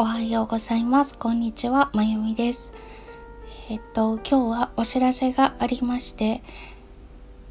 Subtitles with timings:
[0.00, 1.18] おはようございます。
[1.18, 1.90] こんにちは。
[1.92, 2.72] まゆみです。
[3.68, 6.40] えっと、今日はお知らせがありまして、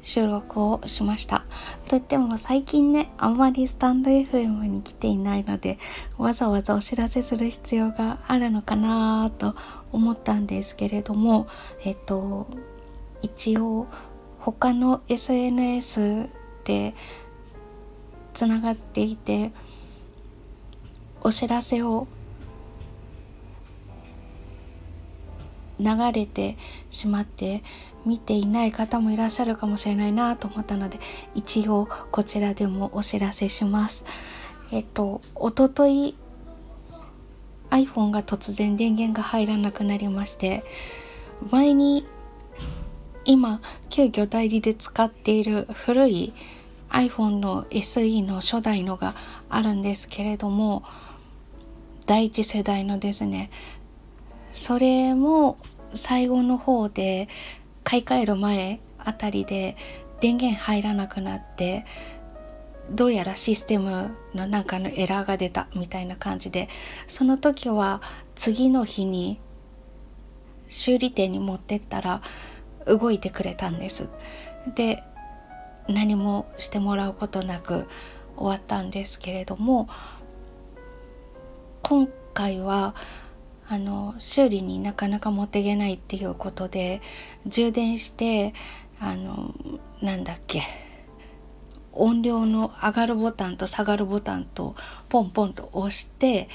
[0.00, 1.44] 収録をしました。
[1.86, 5.78] といっても最近ね、あんまりスタンド FM に来ていないので、
[6.16, 9.54] わざわざお知らせする必要があるのかなと
[9.92, 11.46] 思ったんですけれども、
[11.84, 12.46] えっと、
[13.20, 13.86] 一応
[14.38, 16.30] 他の SNS
[16.64, 16.94] で
[18.32, 19.52] つながっていて、
[21.20, 22.08] お知らせを
[25.80, 26.56] 流れて
[26.90, 27.62] しまって
[28.06, 31.00] 見ていない方もいらっしゃるかもしれないなと思ったので
[31.34, 34.04] 一応こちらでもお知らせします。
[34.72, 36.14] えっとおととい
[37.70, 40.64] iPhone が突然電源が入らなくなりまして
[41.50, 42.06] 前に
[43.24, 46.32] 今急遽代理で使っている古い
[46.90, 49.14] iPhone の SE の初代のが
[49.48, 50.82] あるんですけれども
[52.06, 53.50] 第一世代のですね
[54.52, 55.58] それも
[55.94, 57.28] 最後の方で
[57.84, 59.76] 買い替える前あたりで
[60.20, 61.84] 電源入らなくなって
[62.90, 66.68] どうやらシステムのなんかのエラーが出たみたいな感じで
[67.06, 68.02] その時は
[68.34, 69.40] 次の日に
[70.68, 72.22] 修理店に持ってったら
[72.86, 74.08] 動いてくれたんです。
[74.74, 75.02] で
[75.88, 77.86] 何もしてもらうことなく
[78.36, 79.88] 終わったんですけれども
[81.82, 82.94] 今回は
[83.72, 87.00] あの修理になかなか持っていけないっていうことで
[87.46, 88.52] 充電して
[88.98, 89.54] あの
[90.02, 90.64] なんだっけ
[91.92, 94.74] 音量の上がるボタンと下がるボタンと
[95.08, 96.48] ポンポンと押して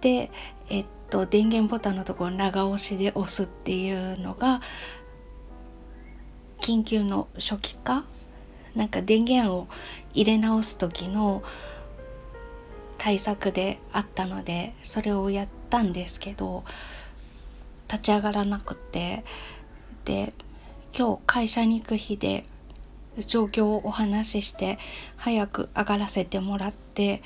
[0.00, 0.30] で
[0.68, 4.60] えっと電源ボタンのところ長押しで押すっていうのが
[6.60, 8.04] 緊急の初期化
[8.76, 9.66] なんか電源を
[10.14, 11.42] 入れ直す時の
[13.00, 16.64] 対策であったのでそれをやったんですけど
[17.90, 19.24] 立ち上がらなくて
[20.04, 20.34] で
[20.94, 22.44] 今日会社に行く日で
[23.26, 24.78] 状況をお話しして
[25.16, 27.22] 早く上がらせてもらって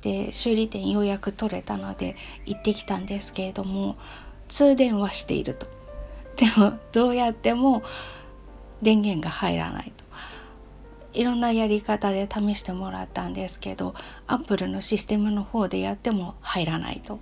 [0.00, 2.16] で修理店ようやく取れたので
[2.46, 3.98] 行ってきたんですけれども
[4.48, 5.66] 通電はしていると。
[6.36, 7.82] でもどうやっても
[8.80, 10.04] 電源が入らないと。
[11.12, 13.94] いろんなやり方で試してもらったんですけど
[14.26, 17.18] アップルのシステムの方でやっても入らないと。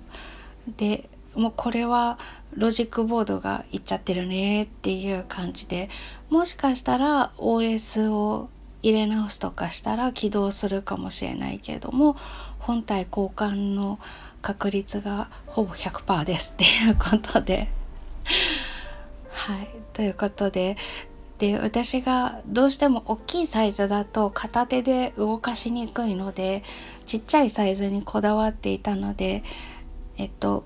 [0.76, 2.18] でもうこれは
[2.54, 5.88] ロジックボードがいっちゃってるねっていう感じで
[6.30, 8.48] もしかしたら OS を
[8.82, 12.16] 入れ直すとかしたら起動するかもしれないけれども
[12.58, 13.98] 本体交換の
[14.42, 17.68] 確率がほぼ100%ですっていうことで
[19.30, 20.76] はいということで
[21.38, 26.64] で私がどうしても大きいサイズだと片手で動かしにくいので
[27.06, 29.44] ちっちゃいサイズにこだわっていたので
[30.16, 30.64] えっと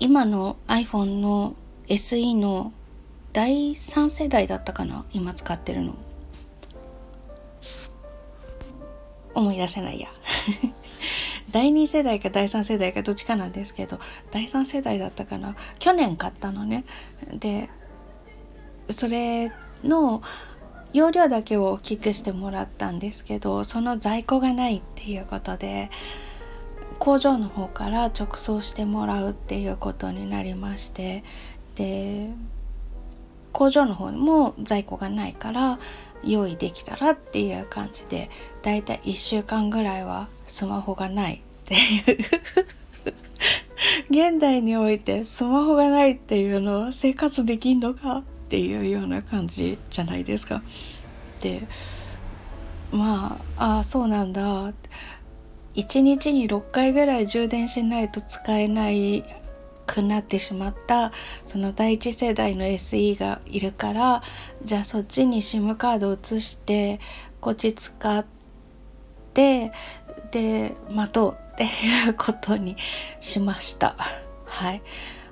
[0.00, 1.54] 今の iPhone の
[1.88, 2.72] SE の
[3.32, 5.94] 第3世代だったかな今使ってるの。
[9.34, 10.08] 思い出せないや。
[11.50, 13.98] 第2世代か第3世代かどっちかなんですけど
[14.30, 15.56] 第3世代だったかな。
[15.78, 16.84] 去年買ったのね。
[17.34, 17.70] で
[18.90, 19.52] それ
[19.84, 20.22] の
[20.92, 25.90] 容量だけを大きくしてもらったんですけどその在庫がないっていうことで
[26.98, 31.22] 工場の方から直送してもらうっていうことになりまして
[31.76, 32.30] で
[33.52, 35.78] 工場の方も在庫がないから
[36.24, 38.30] 用意できたらっていう感じで
[38.62, 42.18] だいたい1週間ぐらいはスマホがないっていう。
[44.10, 48.24] 現代においてスマホがないっていうのは生活できんのか？
[48.48, 50.62] っていうような感じじゃないですか。
[51.40, 51.68] で
[52.90, 54.72] まあああそうなんだ
[55.74, 59.22] 1日に6回ぐらい充電しないと使えない
[59.86, 61.12] くなってしまった
[61.44, 64.22] その第一世代の SE がいるから
[64.64, 67.00] じゃあそっちに SIM カードを移して
[67.42, 68.24] こっち使っ
[69.34, 69.72] て
[70.30, 72.76] で待とうっていうことに
[73.20, 73.94] しました。
[74.46, 74.82] はい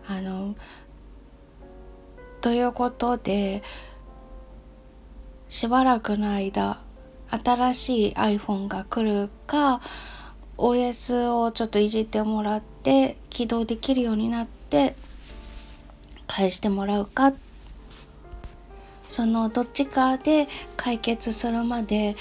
[0.06, 0.54] あの
[2.46, 3.64] ということで
[5.48, 6.80] しばらくの間
[7.28, 9.80] 新しい iPhone が来るか
[10.56, 14.94] OS をちょっといじってもらって起動できるようになって
[16.28, 17.32] 返してもらうか。
[19.08, 20.46] そのどっちかで
[20.76, 22.14] 解決するまで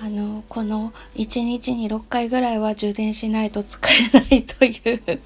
[0.00, 3.80] あのこの1日に6回ぐらいは充電しないと使
[4.14, 5.20] えないという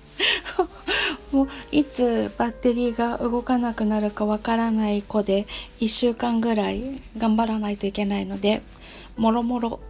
[1.32, 5.46] もういつバッテリーが動かなくなるかわからない子で
[5.80, 6.82] 1週間ぐらい
[7.18, 8.62] 頑張らないといけないので
[9.16, 9.80] もろもろ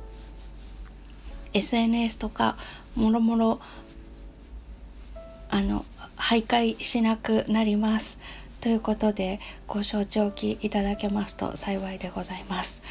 [1.53, 2.57] SNS とか
[2.95, 3.61] もろもろ
[5.49, 5.85] あの
[6.17, 8.19] 徘徊しなくなります。
[8.61, 9.39] ということで
[9.69, 12.83] ご承知おきいただけますと幸いでございます。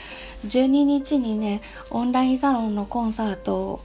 [0.47, 3.81] 12日にねオンラインサロンのコンサートを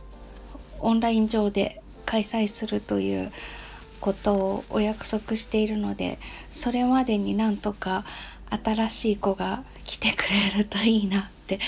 [0.79, 3.33] オンライン上で開催するという
[4.00, 6.19] ことをお約束しているので
[6.52, 8.05] それまでになんとか
[8.50, 11.61] 新しい子が来てくれるといいなって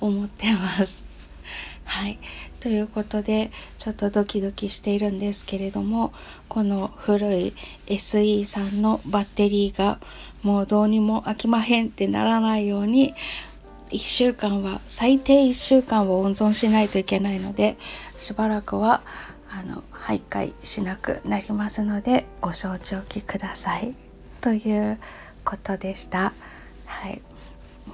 [0.00, 1.04] 思ってます。
[1.84, 2.18] はい
[2.60, 6.12] ということでちょっとドキドキしているんですけれども
[6.48, 7.54] この古い
[7.86, 9.98] SE さんのバッテリーが
[10.42, 13.14] もうどうにも飽きまへんってならないように
[13.90, 17.76] 1週間は最低1週間を温存しないといけないので
[18.18, 19.02] しばらくは
[19.50, 23.94] あの徘徊しなくなりますのでご承知おきください
[24.40, 24.98] という
[25.44, 26.32] ことでした。
[26.86, 27.20] はい、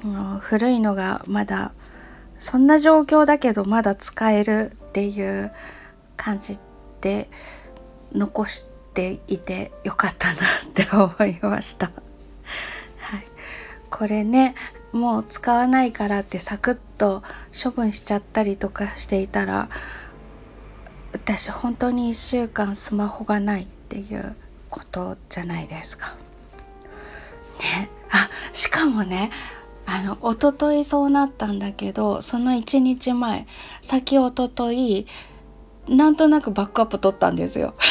[0.03, 1.73] もう古いのがまだ
[2.39, 5.53] そんな状況だけどまだ使えるっていう
[6.17, 6.59] 感じ
[7.01, 7.29] で
[8.13, 10.41] 残していてよかったなっ
[10.73, 11.91] て思いました。
[12.99, 13.27] はい、
[13.91, 14.55] これね
[14.93, 17.23] もう使わないからってサクッと
[17.53, 19.69] 処分しちゃったりとかしていたら
[21.15, 24.35] 私本当に1週間スマホがないっていう
[24.69, 26.15] ことじゃないですか。
[27.61, 29.31] ねあしかもね
[29.87, 33.47] あの一昨日そうなったんだけどその1日前
[33.81, 35.07] 先一昨日
[35.89, 37.75] なんとなくバックアップ取ったんですよ。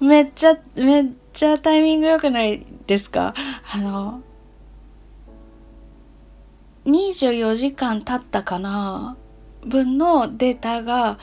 [0.00, 3.34] めっちゃめっちゃタイミング良くないですか？
[3.72, 4.20] あの
[6.86, 9.16] 24時間経ったかな？
[9.64, 11.18] 分のデータが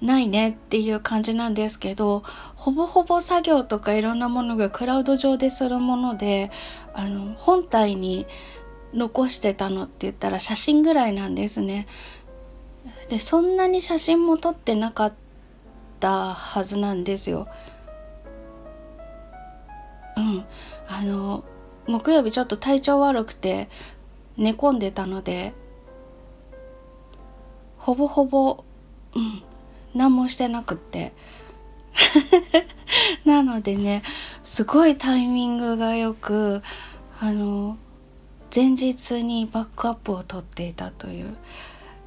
[0.00, 2.24] ないねっていう感じなんですけど
[2.56, 6.50] ほぼほぼ作業とかいろんなものがクラウド上でするもので
[6.92, 8.26] あの本体に
[8.92, 11.86] 残してたのって言ったら写真ぐらいなんですね。
[13.08, 15.14] でそんなに写真も撮ってなかっ
[16.00, 17.48] たはずなんですよ。
[20.16, 20.44] うん、
[20.88, 21.44] あの
[21.86, 23.68] 木曜日ちょっと体調悪くて
[24.36, 25.54] 寝込んでたので
[27.82, 28.64] ほぼほぼ、
[29.16, 29.42] うん、
[29.92, 31.12] 何もしてなくって
[33.26, 34.04] なのでね
[34.44, 36.62] すごいタイミングがよく
[37.20, 37.76] あの
[38.54, 41.34] 前日にバックアップを取っていたという。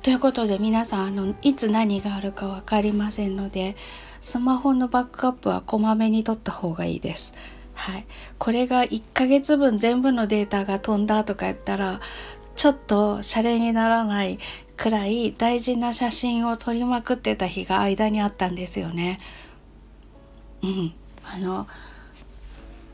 [0.02, 3.76] ということで皆さんあのいつ何があるか分かりませんので
[4.22, 7.34] スマホのバックアップはこまめに取った方がいいです。
[7.74, 8.06] はい、
[8.38, 12.00] これが1ヶ月分全部のデータが飛んだとか言ったら
[12.56, 14.40] ちょっとシャレにならない
[14.78, 19.20] くらい大事な写真を撮りまくってた日が間にあったんですよね。
[20.62, 20.94] うん、
[21.24, 21.68] あの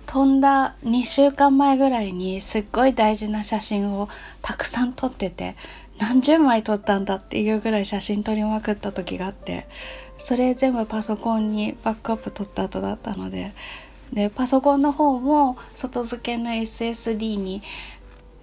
[0.06, 4.10] 飛んだ2週間前ぐらいにすっごい大事な写真を
[4.42, 5.56] たくさん撮ってて
[6.00, 9.68] 何十枚撮ったんだっていうぐらい写真撮りまくった時があって
[10.18, 13.54] それ全部パソコンにバックアップ撮った後だったので
[14.12, 17.62] でパソコンの方も外付けの SSD に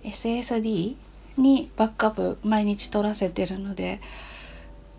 [0.05, 0.97] SSD
[1.39, 4.01] にバックアップ毎日取らせてるので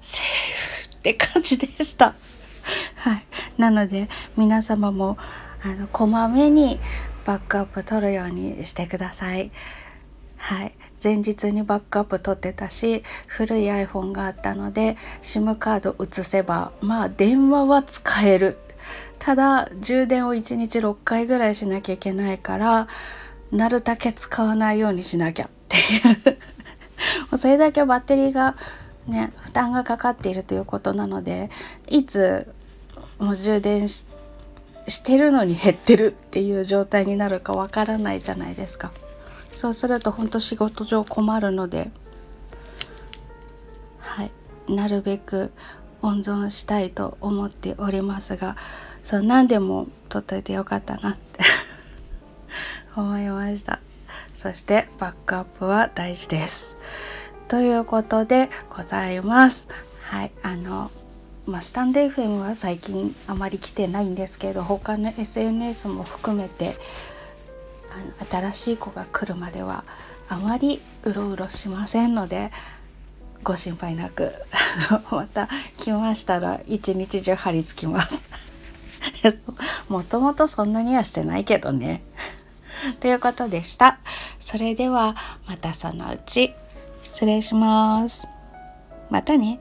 [0.02, 2.16] セーフって感じでした。
[2.96, 3.26] はい、
[3.58, 5.18] なので皆様も
[5.64, 6.80] あのこまめに
[7.26, 9.52] バックアップ取るようにしてください。
[10.38, 18.58] はい、前日にバックアップ取ってたし古い iPhone があったので SIM カード移せばまあ電話は使える
[19.20, 22.88] ただ充電を1日6回ぐらいしなきゃいけないから
[23.52, 26.38] なるだけ使わないようにしなきゃっていう。
[27.38, 28.56] それだけバッテリーが
[29.08, 31.50] ね負担がかかっているということなので
[31.88, 32.54] いつ
[33.20, 34.04] もう充電し
[35.04, 38.92] てるのに減ってるっていう状態になるかわからないじゃないですか。
[39.52, 41.92] そうすると本当仕事上困るので
[44.00, 44.32] はい
[44.70, 45.52] なるべく
[46.02, 48.56] 温存したいと思っておりますが
[49.04, 51.42] そう何でも取っといてよかったなって
[52.96, 53.82] 思いました。
[54.40, 56.78] そしてバックアップは大事です。
[57.50, 59.68] ということでございます。
[60.00, 60.92] はいあの
[61.46, 66.78] まあ、スタンデー FM は最近あまり来てないんですけど他の SNS も含めて
[67.92, 69.84] あの新しい子が来るまでは
[70.30, 72.50] あまりうろうろしませんので
[73.44, 74.32] ご心配なく
[75.12, 78.26] また来ましたら一日中張り付きます。
[79.90, 82.04] もともとそんなにはしてないけどね。
[83.00, 84.00] ということでした。
[84.50, 85.16] それでは
[85.46, 86.56] またそのうち。
[87.04, 88.28] 失礼します。
[89.12, 89.60] またね。